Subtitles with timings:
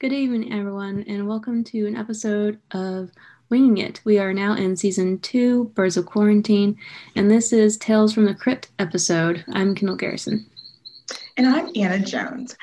[0.00, 3.10] Good evening, everyone, and welcome to an episode of
[3.50, 4.00] Winging It.
[4.02, 6.78] We are now in season two, Birds of Quarantine,
[7.16, 9.44] and this is Tales from the Crypt episode.
[9.52, 10.46] I'm Kendall Garrison.
[11.36, 12.56] And I'm Anna Jones.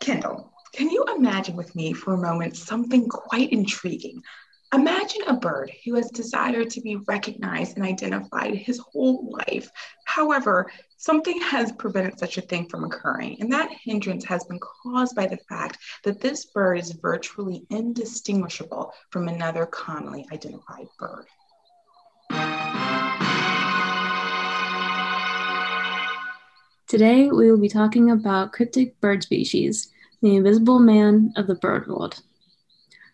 [0.00, 4.22] Kendall, can you imagine with me for a moment something quite intriguing?
[4.74, 9.70] Imagine a bird who has desired to be recognized and identified his whole life.
[10.14, 15.16] However, something has prevented such a thing from occurring, and that hindrance has been caused
[15.16, 21.24] by the fact that this bird is virtually indistinguishable from another commonly identified bird.
[26.88, 29.88] Today, we will be talking about cryptic bird species,
[30.20, 32.20] the invisible man of the bird world.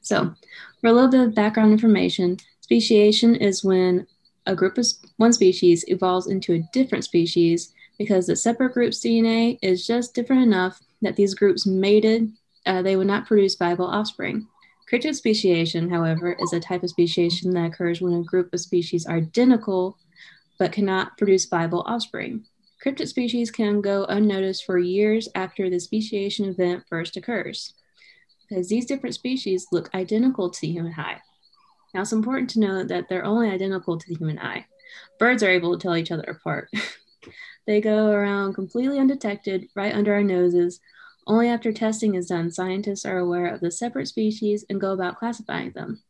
[0.00, 0.34] So,
[0.80, 4.08] for a little bit of background information, speciation is when
[4.48, 4.86] a group of
[5.18, 10.42] one species evolves into a different species because the separate group's DNA is just different
[10.42, 12.32] enough that these groups mated,
[12.66, 14.48] uh, they would not produce viable offspring.
[14.88, 19.04] Cryptic speciation, however, is a type of speciation that occurs when a group of species
[19.04, 19.98] are identical
[20.58, 22.44] but cannot produce viable offspring.
[22.80, 27.74] Cryptic species can go unnoticed for years after the speciation event first occurs
[28.48, 31.20] because these different species look identical to the human eye.
[31.94, 34.66] Now, it's important to note that they're only identical to the human eye.
[35.18, 36.70] Birds are able to tell each other apart.
[37.66, 40.80] they go around completely undetected right under our noses.
[41.26, 45.18] Only after testing is done, scientists are aware of the separate species and go about
[45.18, 46.02] classifying them.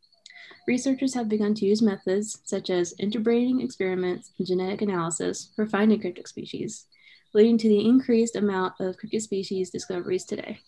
[0.67, 5.99] Researchers have begun to use methods such as interbreeding experiments and genetic analysis for finding
[5.99, 6.85] cryptic species,
[7.33, 10.59] leading to the increased amount of cryptic species discoveries today.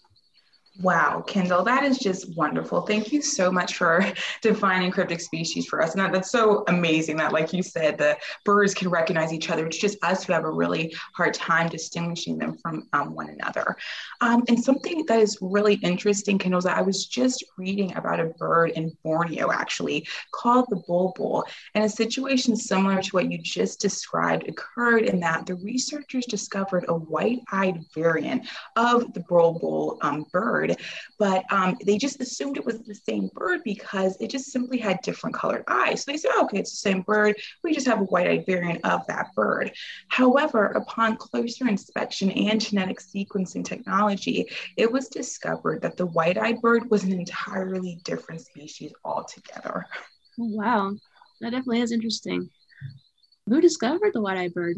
[0.80, 2.82] Wow, Kendall, that is just wonderful.
[2.82, 4.06] Thank you so much for
[4.42, 5.92] defining cryptic species for us.
[5.92, 9.68] And that, that's so amazing that, like you said, the birds can recognize each other.
[9.68, 13.76] It's just us who have a really hard time distinguishing them from um, one another.
[14.22, 18.22] Um, and something that is really interesting, Kendall, is that I was just reading about
[18.22, 21.44] a bird in Borneo, actually, called the bulbul.
[21.76, 26.86] And a situation similar to what you just described occurred in that the researchers discovered
[26.88, 28.48] a white eyed variant
[28.78, 30.78] of the bulbul um, bird bird,
[31.18, 35.02] but um, they just assumed it was the same bird because it just simply had
[35.02, 36.04] different colored eyes.
[36.04, 37.36] So they said, oh, okay, it's the same bird.
[37.64, 39.72] We just have a white eyed variant of that bird.
[40.10, 46.62] However, upon closer inspection and genetic sequencing technology, it was discovered that the white eyed
[46.62, 49.86] bird was an entirely different species altogether.
[50.38, 50.96] Wow,
[51.42, 52.50] that definitely is interesting.
[53.48, 54.78] Who discovered the white eyed bird?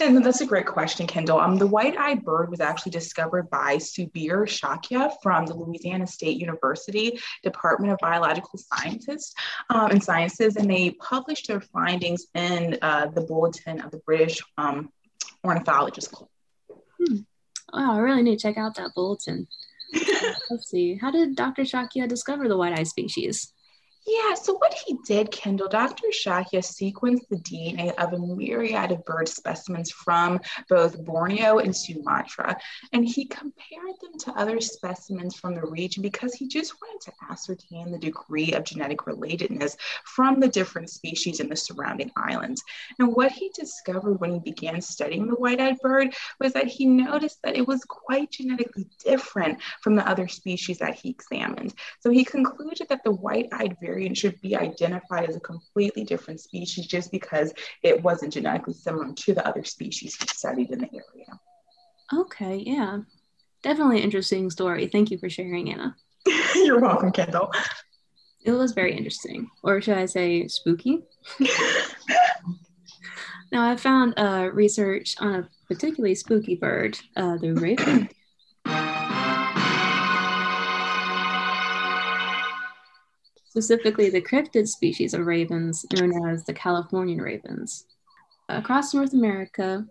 [0.00, 1.40] And that's a great question, Kendall.
[1.40, 7.18] Um, the white-eyed bird was actually discovered by Subir Shakya from the Louisiana State University
[7.42, 9.34] Department of Biological Sciences
[9.70, 14.42] um, and Sciences, and they published their findings in uh, the Bulletin of the British
[14.58, 14.90] um,
[15.44, 16.28] Ornithologist Club.
[16.98, 17.16] Hmm.
[17.72, 19.46] Wow, I really need to check out that bulletin.
[20.50, 20.94] Let's see.
[20.94, 21.62] How did Dr.
[21.62, 23.52] Shakya discover the white-eyed species?
[24.08, 26.08] Yeah, so what he did, Kendall, Dr.
[26.12, 32.56] Shakya sequenced the DNA of a myriad of bird specimens from both Borneo and Sumatra,
[32.92, 37.12] and he compared them to other specimens from the region because he just wanted to
[37.28, 42.62] ascertain the degree of genetic relatedness from the different species in the surrounding islands.
[43.00, 47.42] And what he discovered when he began studying the white-eyed bird was that he noticed
[47.42, 51.74] that it was quite genetically different from the other species that he examined.
[51.98, 56.38] So he concluded that the white-eyed variant variant should be identified as a completely different
[56.38, 60.90] species just because it wasn't genetically similar to the other species he studied in the
[60.92, 61.40] area.
[62.12, 62.98] Okay, yeah.
[63.62, 64.86] Definitely interesting story.
[64.86, 65.96] Thank you for sharing, Anna.
[66.54, 67.50] You're welcome, Kendall.
[68.44, 69.48] It was very interesting.
[69.62, 71.02] Or should I say spooky?
[73.50, 78.10] now, I found uh, research on a particularly spooky bird, uh, the raven
[83.56, 87.86] specifically the cryptid species of ravens known as the Californian ravens.
[88.50, 89.82] Across North America,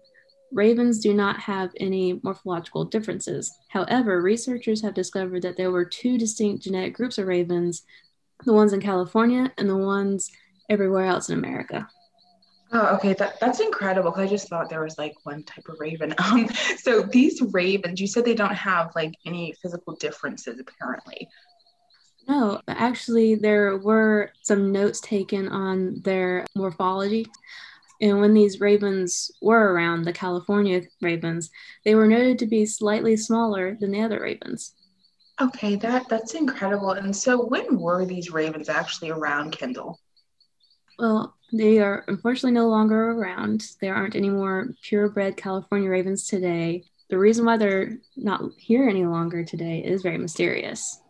[0.51, 3.51] ravens do not have any morphological differences.
[3.69, 7.81] However, researchers have discovered that there were two distinct genetic groups of ravens
[8.43, 10.29] the ones in California and the ones
[10.69, 11.87] everywhere else in America.
[12.71, 13.13] Oh, okay.
[13.13, 14.13] That, that's incredible.
[14.15, 16.13] I just thought there was like one type of raven.
[16.23, 21.27] Um, so these ravens, you said they don't have like any physical differences apparently.
[22.27, 27.27] No, actually, there were some notes taken on their morphology.
[28.01, 31.49] And when these ravens were around, the California ravens,
[31.83, 34.73] they were noted to be slightly smaller than the other ravens.
[35.39, 36.91] Okay, that that's incredible.
[36.91, 39.99] And so, when were these ravens actually around, Kendall?
[40.97, 43.71] Well, they are unfortunately no longer around.
[43.81, 46.83] There aren't any more purebred California ravens today.
[47.09, 51.01] The reason why they're not here any longer today is very mysterious.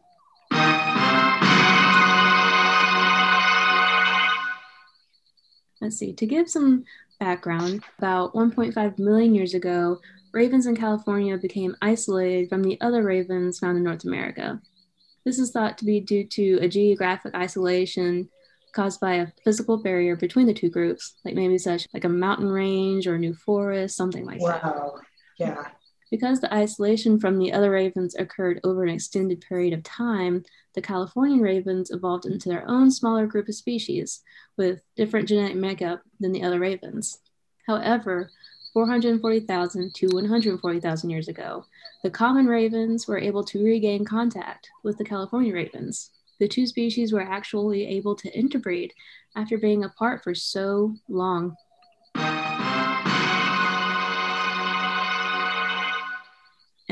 [5.85, 6.83] Let's see, to give some
[7.19, 9.99] background, about 1.5 million years ago,
[10.31, 14.59] ravens in California became isolated from the other ravens found in North America.
[15.25, 18.27] This is thought to be due to a geographic isolation
[18.73, 22.49] caused by a physical barrier between the two groups, like maybe such like a mountain
[22.49, 24.51] range or new forest, something like wow.
[24.53, 24.63] that.
[24.63, 24.99] Wow.
[25.37, 25.67] Yeah.
[26.15, 30.81] Because the isolation from the other ravens occurred over an extended period of time, the
[30.81, 34.21] Californian ravens evolved into their own smaller group of species
[34.55, 37.19] with different genetic makeup than the other ravens.
[37.67, 38.31] However,
[38.71, 41.65] 440,000 to 140,000 years ago,
[42.01, 46.11] the common ravens were able to regain contact with the California ravens.
[46.39, 48.93] The two species were actually able to interbreed
[49.35, 51.57] after being apart for so long.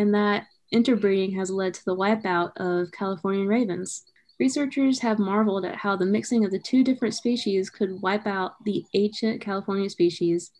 [0.03, 4.03] And that interbreeding has led to the wipeout of Californian ravens.
[4.37, 8.61] Researchers have marveled at how the mixing of the two different species could wipe out
[8.65, 10.51] the ancient California species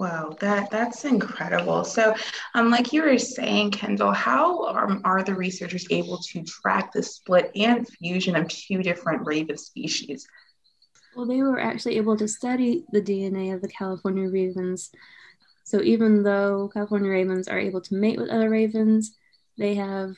[0.00, 1.84] Wow, that that's incredible.
[1.84, 2.16] So,
[2.56, 7.00] um, like you were saying, Kendall, how are, are the researchers able to track the
[7.00, 10.26] split and fusion of two different raven species?
[11.14, 14.90] Well, they were actually able to study the DNA of the California ravens.
[15.64, 19.16] So, even though California ravens are able to mate with other ravens,
[19.56, 20.14] they have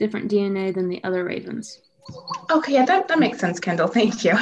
[0.00, 1.80] different DNA than the other ravens.
[2.50, 3.88] Okay, that, that makes sense, Kendall.
[3.98, 4.34] Thank you.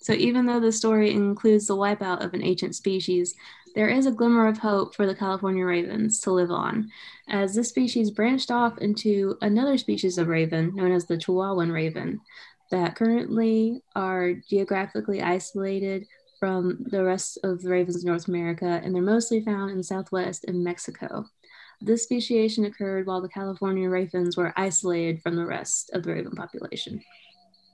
[0.00, 3.34] so, even though the story includes the wipeout of an ancient species,
[3.74, 6.90] there is a glimmer of hope for the California ravens to live on,
[7.28, 12.20] as this species branched off into another species of raven known as the Chihuahuan raven
[12.70, 16.06] that currently are geographically isolated
[16.44, 20.44] from the rest of the ravens in North America, and they're mostly found in Southwest
[20.44, 21.24] and Mexico.
[21.80, 26.32] This speciation occurred while the California ravens were isolated from the rest of the raven
[26.32, 27.00] population.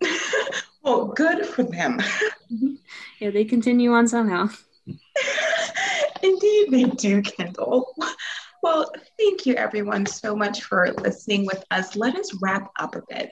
[0.85, 1.99] well, good for them.
[1.99, 2.75] Mm-hmm.
[3.19, 4.49] yeah, they continue on somehow.
[6.23, 7.93] Indeed, they do, Kendall.
[8.63, 11.97] Well, thank you everyone so much for listening with us.
[11.97, 13.31] Let us wrap up a bit.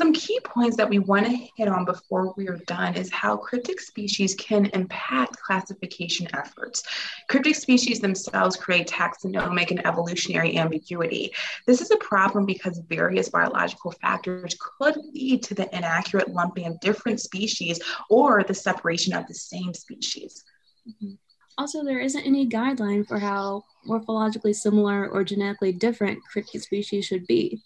[0.00, 3.36] Some key points that we want to hit on before we are done is how
[3.36, 6.82] cryptic species can impact classification efforts.
[7.28, 11.34] Cryptic species themselves create taxonomic and evolutionary ambiguity.
[11.66, 16.80] This is a problem because various biological factors could lead to the inaccurate lumping of
[16.80, 20.44] different species or the separation of the same species.
[20.88, 21.12] Mm-hmm.
[21.58, 27.26] Also, there isn't any guideline for how morphologically similar or genetically different cryptid species should
[27.26, 27.60] be.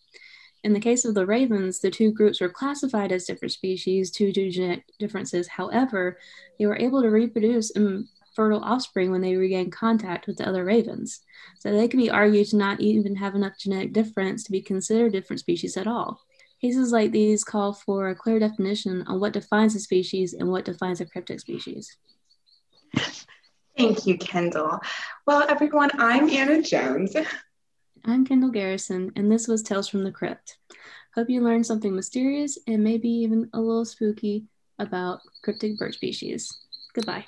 [0.64, 4.32] In the case of the ravens, the two groups were classified as different species due
[4.32, 5.46] to genetic differences.
[5.46, 6.18] However,
[6.58, 10.64] they were able to reproduce and fertile offspring when they regained contact with the other
[10.64, 11.20] ravens.
[11.58, 15.12] So they can be argued to not even have enough genetic difference to be considered
[15.12, 16.22] different species at all.
[16.62, 20.64] Cases like these call for a clear definition on what defines a species and what
[20.64, 21.94] defines a cryptic species.
[23.76, 24.80] Thank you, Kendall.
[25.26, 27.14] Well, everyone, I'm Anna Jones.
[28.06, 30.58] I'm Kendall Garrison, and this was Tales from the Crypt.
[31.14, 34.44] Hope you learned something mysterious and maybe even a little spooky
[34.78, 36.54] about cryptic bird species.
[36.92, 37.24] Goodbye.